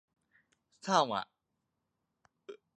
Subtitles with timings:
[0.81, 0.99] เศร้า.